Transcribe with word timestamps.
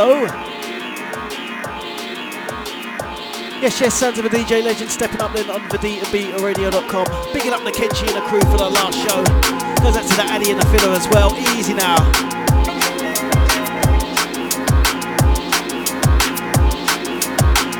Hello. 0.00 0.22
Yes, 3.60 3.80
yes, 3.80 3.94
sounds 3.94 4.16
of 4.20 4.26
a 4.26 4.28
DJ 4.28 4.62
legend 4.62 4.92
stepping 4.92 5.20
up 5.20 5.32
then 5.32 5.50
on 5.50 5.60
Radio.com. 6.40 7.06
Bigging 7.32 7.52
up 7.52 7.64
the 7.64 7.72
Kenchi 7.72 8.06
and 8.06 8.14
the 8.14 8.20
crew 8.28 8.38
for 8.42 8.58
the 8.58 8.70
last 8.70 8.96
show. 8.96 9.24
Goes 9.82 9.96
out 9.96 10.08
to 10.08 10.14
the 10.14 10.22
Addy 10.22 10.52
and 10.52 10.60
the 10.60 10.66
Filler 10.66 10.94
as 10.94 11.08
well. 11.08 11.36
Easy 11.58 11.74
now. 11.74 11.96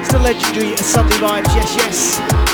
It's 0.00 0.10
the 0.10 0.19
legendary 0.19 0.77
Sunday 0.78 1.14
vibes, 1.19 1.55
yes, 1.55 1.77
yes. 1.77 2.47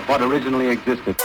What 0.00 0.20
originally 0.20 0.68
existed. 0.68 1.16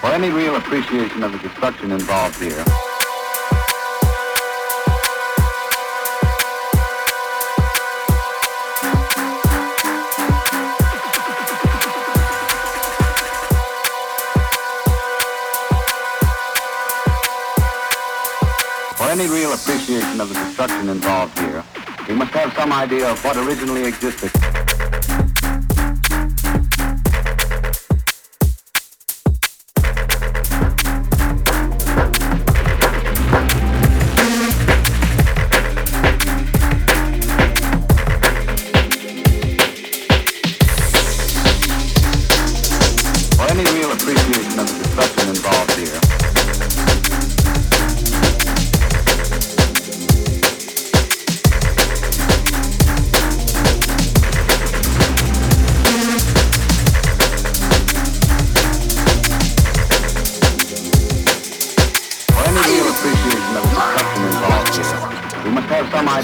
For 0.00 0.12
any 0.12 0.30
real 0.30 0.56
appreciation 0.56 1.22
of 1.22 1.32
the 1.32 1.38
destruction 1.38 1.92
involved 1.92 2.40
here, 2.40 2.64
any 19.18 19.30
real 19.30 19.54
appreciation 19.54 20.20
of 20.20 20.28
the 20.28 20.34
destruction 20.34 20.90
involved 20.90 21.38
here, 21.38 21.64
we 22.06 22.14
must 22.14 22.32
have 22.32 22.52
some 22.52 22.70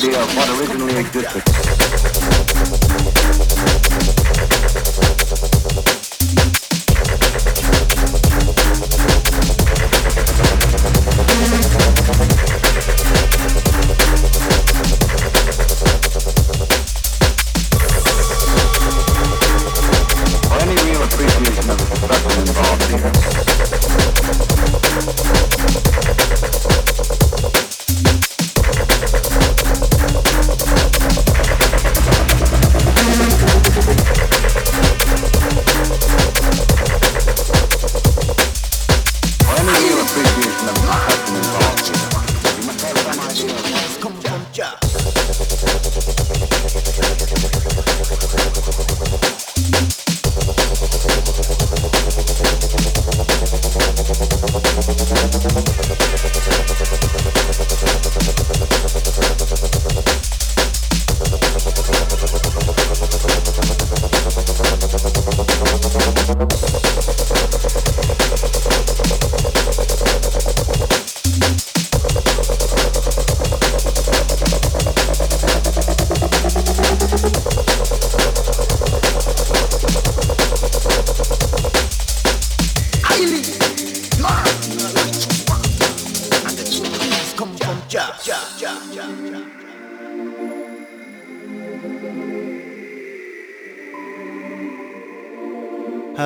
idea 0.04 0.20
of 0.20 0.36
what 0.36 0.48
originally 0.58 0.96
existed. 0.96 1.51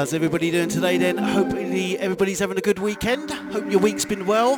How's 0.06 0.14
everybody 0.14 0.52
doing 0.52 0.68
today 0.68 0.98
then? 0.98 1.18
Hopefully 1.18 1.98
everybody's 1.98 2.38
having 2.38 2.56
a 2.56 2.60
good 2.60 2.78
weekend. 2.78 3.28
Hope 3.28 3.68
your 3.68 3.80
week's 3.80 4.04
been 4.04 4.25
well. 4.25 4.56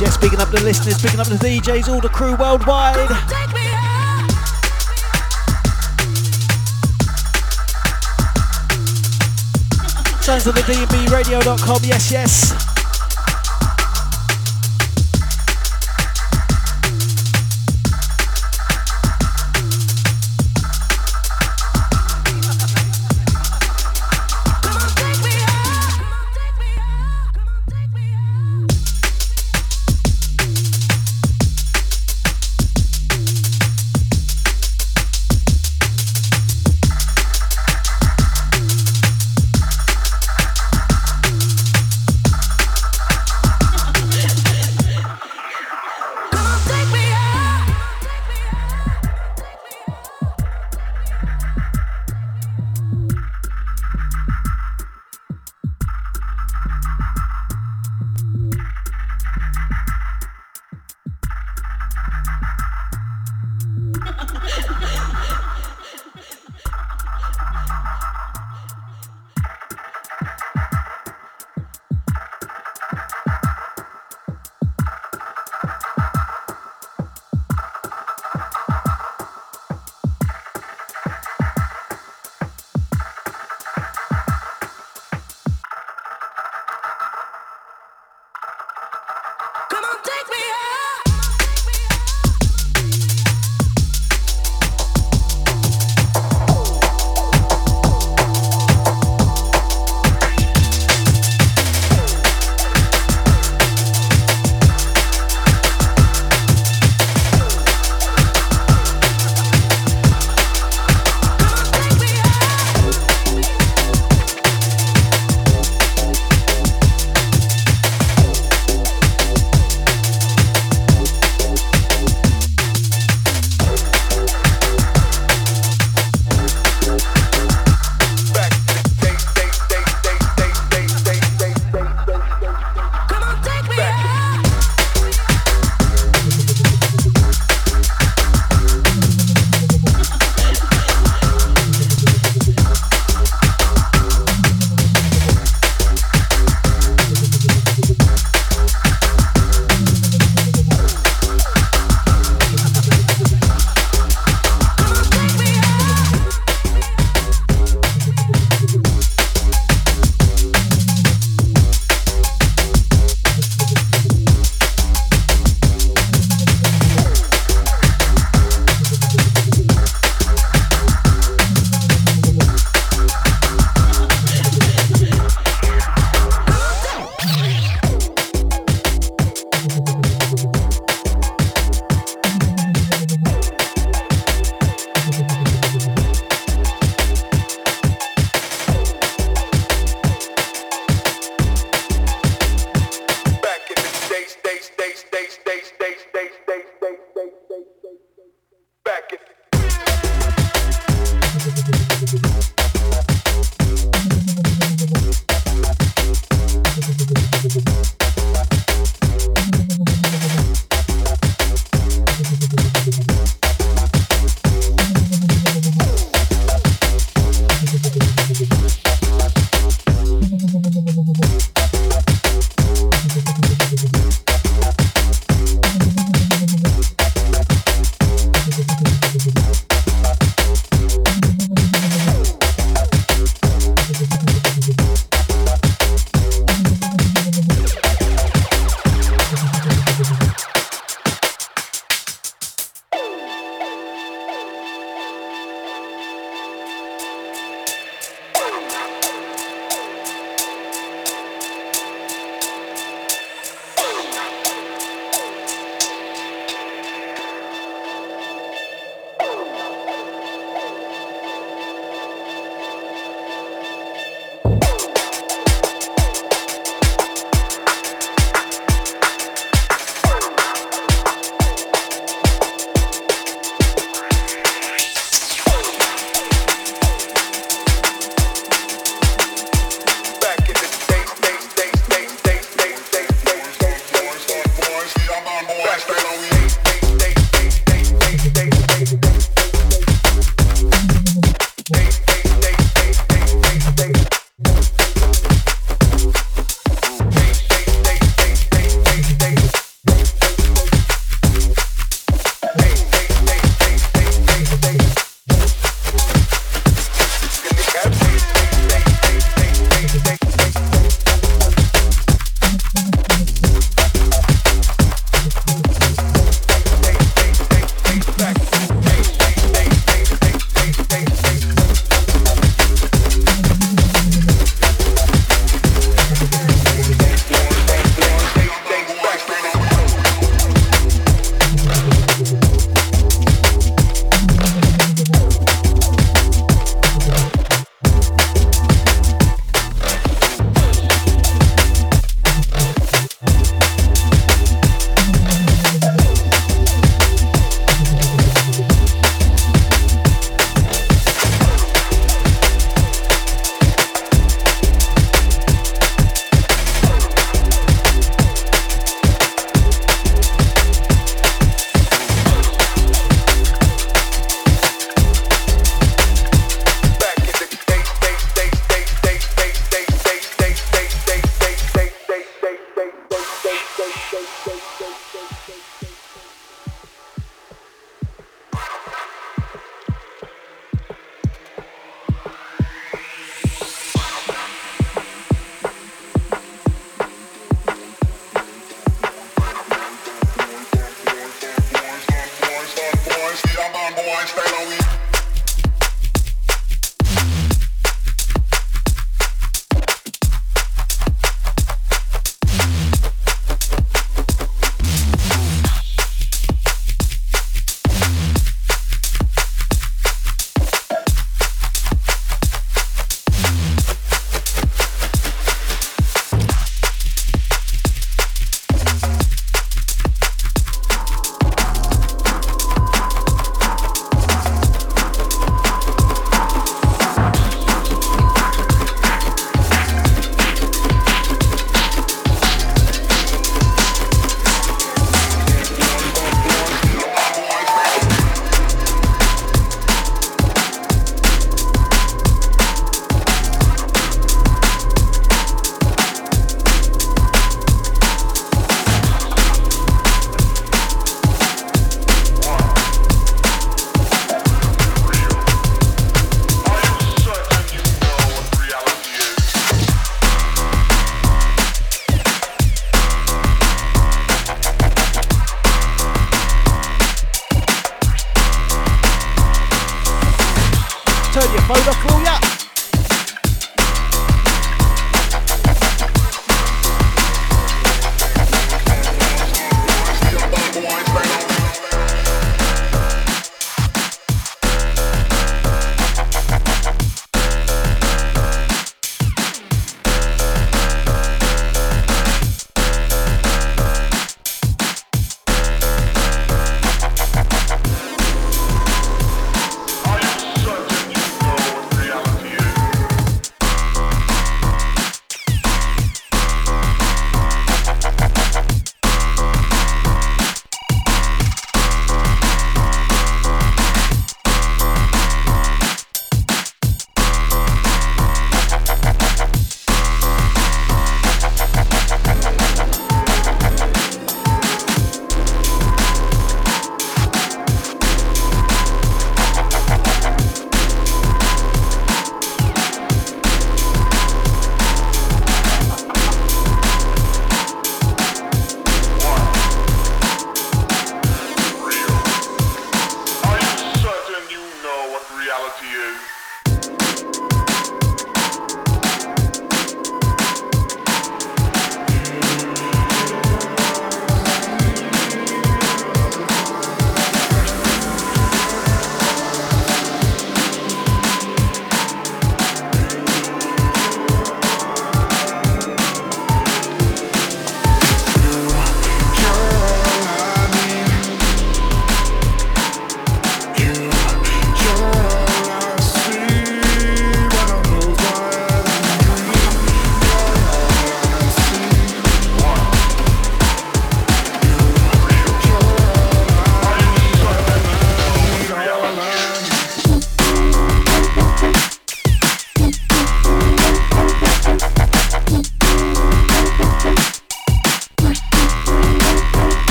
Yes, 0.00 0.10
yes, 0.10 0.16
bigging 0.18 0.38
up 0.38 0.48
the 0.50 0.60
listeners, 0.62 1.02
picking 1.02 1.18
up 1.18 1.26
the 1.26 1.34
DJs, 1.34 1.88
all 1.88 2.00
the 2.00 2.08
crew 2.08 2.36
worldwide. 2.36 3.08
Sounds 10.22 10.46
of 10.46 10.54
the 10.54 10.60
DNB 10.60 11.10
radio.com, 11.10 11.80
yes, 11.82 12.12
yes. 12.12 12.77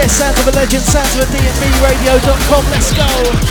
Yes, 0.00 0.12
sounds 0.16 0.38
of 0.40 0.48
a 0.48 0.52
legend, 0.52 0.82
sounds 0.82 1.14
of 1.14 1.22
a 1.22 1.32
DNB 1.32 1.82
radio.com. 1.82 2.64
Let's 2.70 2.92
go. 2.92 3.49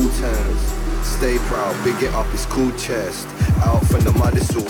full 0.00 0.10
turns. 0.20 1.06
Stay 1.06 1.38
proud, 1.38 1.84
big 1.84 2.02
it 2.02 2.12
up, 2.14 2.26
it's 2.32 2.46
cool 2.46 2.70
chest. 2.72 3.26
Out 3.64 3.84
from 3.86 4.00
the 4.00 4.12
mud, 4.12 4.36
it's 4.36 4.54
all. 4.56 4.64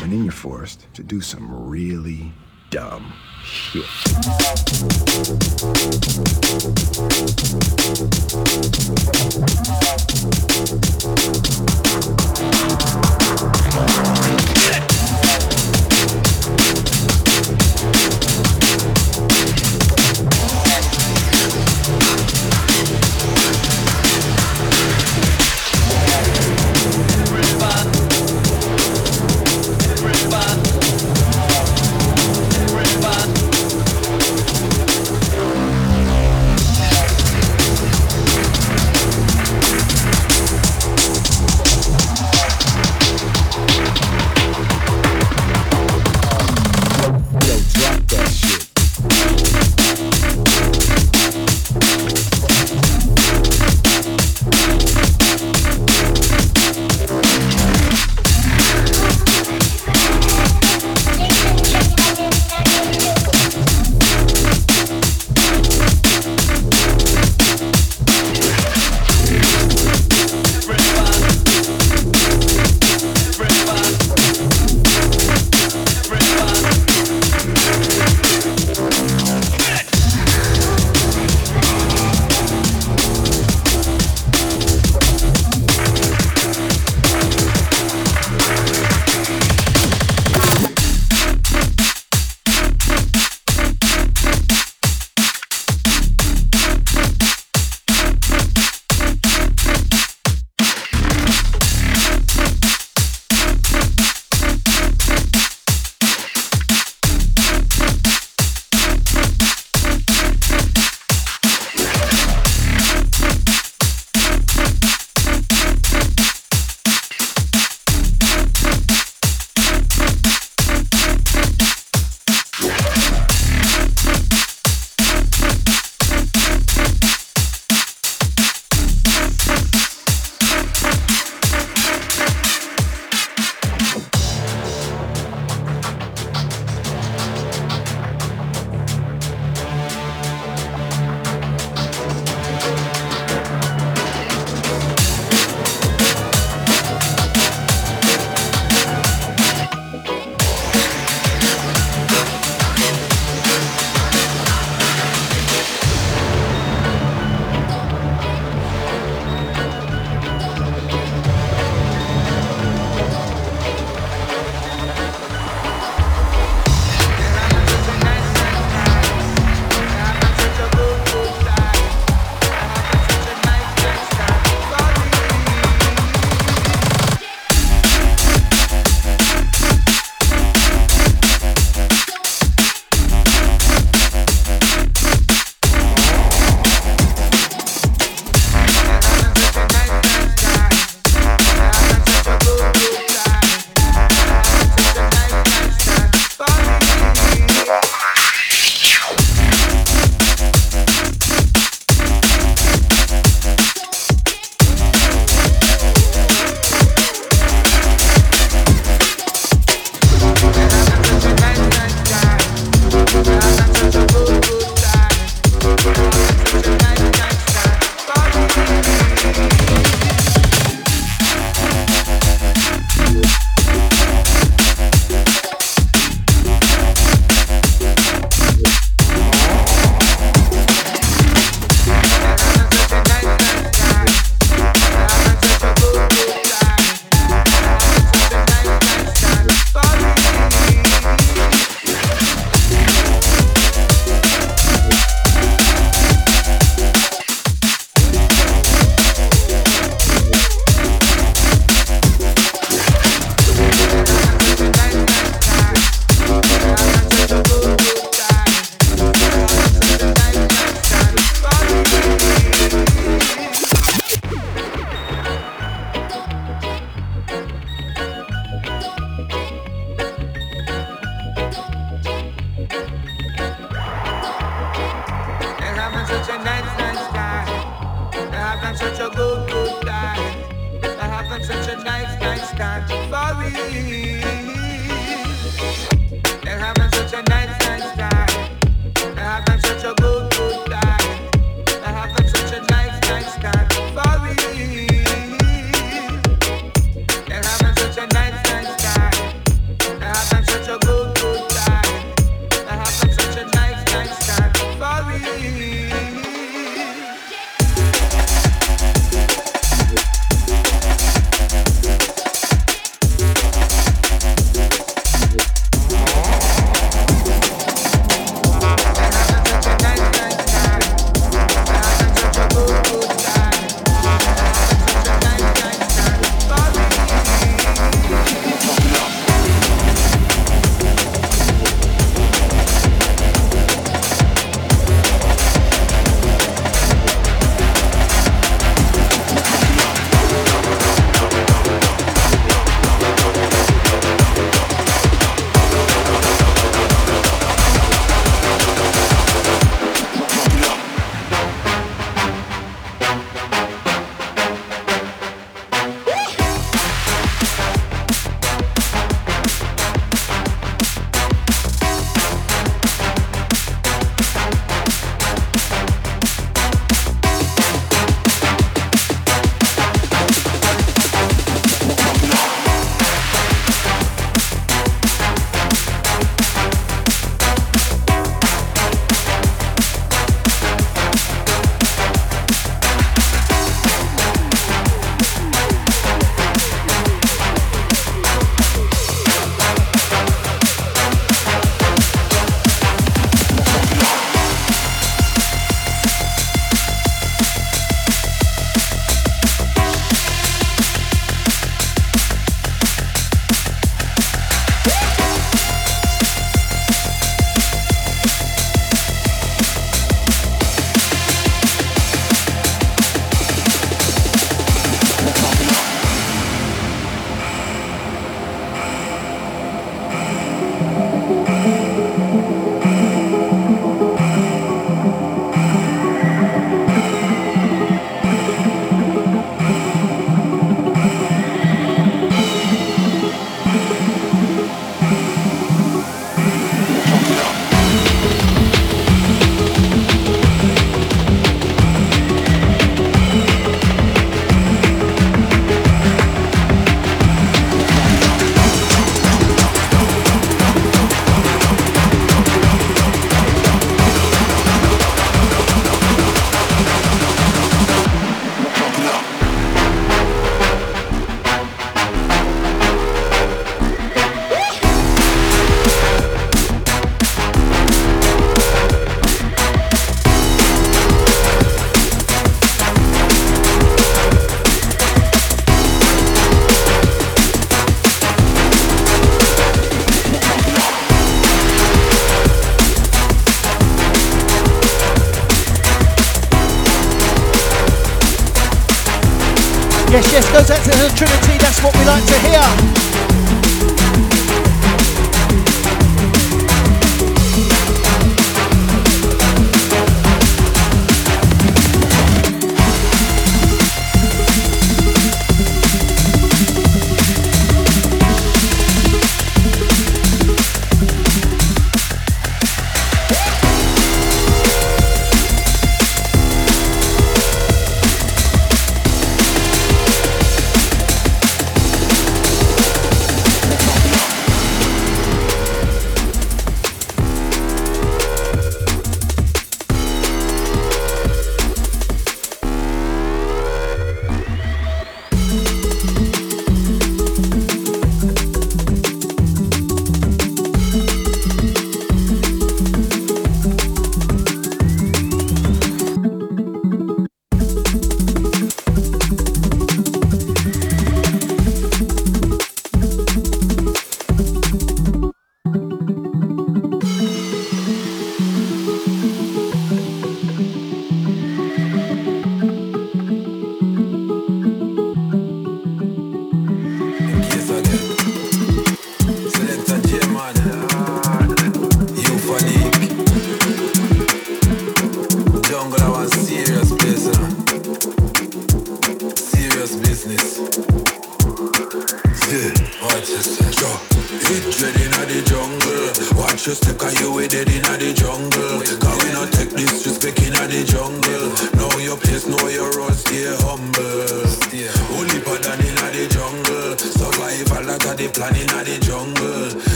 And 0.00 0.12
then 0.12 0.24
you're 0.24 0.32
forced 0.32 0.92
to 0.94 1.02
do 1.02 1.20
some 1.20 1.68
really 1.68 2.32
dumb 2.70 3.12
shit. 3.44 3.84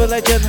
Radio, 0.00 0.20
sounds 0.22 0.34
of 0.36 0.39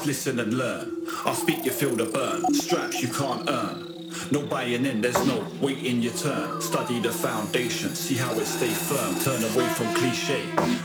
just 0.00 0.06
listen 0.06 0.40
and 0.40 0.54
learn. 0.54 1.06
I 1.26 1.34
speak, 1.34 1.64
you 1.64 1.70
feel 1.70 1.94
the 1.94 2.06
burn. 2.06 2.54
Straps 2.54 3.02
you 3.02 3.08
can't 3.08 3.48
earn. 3.50 4.08
No 4.30 4.40
buying 4.46 4.86
in, 4.86 5.02
there's 5.02 5.26
no 5.26 5.46
waiting 5.60 6.00
your 6.00 6.14
turn. 6.14 6.60
Study 6.62 7.00
the 7.00 7.12
foundation, 7.12 7.90
see 7.90 8.14
how 8.14 8.32
it 8.32 8.46
stay 8.46 8.68
firm. 8.68 9.14
Turn 9.20 9.42
away 9.52 9.68
from 9.68 9.92
cliche, 9.94 10.42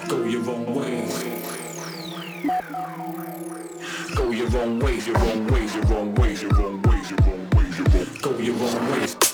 go 0.10 0.24
your 0.26 0.50
own 0.50 0.76
way. 0.76 1.08
Go 4.16 4.32
your 4.32 4.58
own 4.58 4.80
ways, 4.80 5.08
your 5.08 5.18
own 5.18 5.48
ways, 5.48 5.76
your 5.76 5.94
own 5.94 6.16
ways, 6.16 6.42
your 6.42 6.62
own 6.62 6.82
ways, 6.82 7.10
your 7.10 7.22
own 7.24 7.50
ways, 7.52 7.80
your 7.80 7.88
own 7.96 8.22
Go 8.22 8.38
your 8.38 8.56
own 8.56 8.92
ways. 8.92 9.25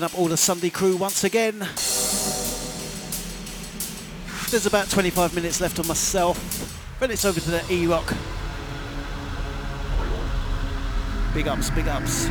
Up 0.00 0.18
all 0.18 0.26
the 0.26 0.38
Sunday 0.38 0.70
crew 0.70 0.96
once 0.96 1.22
again. 1.22 1.58
There's 4.50 4.64
about 4.64 4.88
25 4.88 5.34
minutes 5.34 5.60
left 5.60 5.78
on 5.78 5.86
myself. 5.86 6.38
Then 6.98 7.10
it's 7.10 7.26
over 7.26 7.38
to 7.38 7.50
the 7.50 7.62
E 7.70 7.86
Rock. 7.86 8.14
Big 11.34 11.46
ups, 11.46 11.68
big 11.70 11.88
ups. 11.88 12.30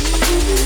We'll 0.31 0.61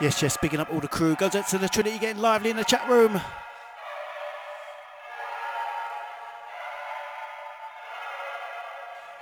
Yes, 0.00 0.22
yes, 0.22 0.36
bigging 0.40 0.60
up 0.60 0.72
all 0.72 0.78
the 0.78 0.86
crew. 0.86 1.16
Goes 1.16 1.34
out 1.34 1.48
to 1.48 1.58
the 1.58 1.68
Trinity 1.68 1.98
getting 1.98 2.22
lively 2.22 2.50
in 2.50 2.56
the 2.56 2.64
chat 2.64 2.88
room. 2.88 3.20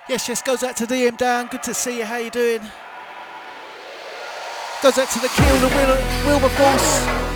Yes, 0.09 0.28
yes, 0.28 0.43
goes 0.43 0.62
out 0.62 0.77
to 0.77 0.86
DM 0.86 1.16
Dan. 1.16 1.47
Good 1.47 1.62
to 1.65 1.74
see 1.74 1.98
you. 1.98 2.05
How 2.05 2.19
you 2.19 2.31
doing? 2.31 2.61
Goes 4.82 4.98
out 4.98 5.09
to 5.11 5.19
the 5.19 5.28
Kill, 5.28 5.59
the 5.61 5.69
Wil- 5.74 6.27
Wilberforce. 6.27 7.35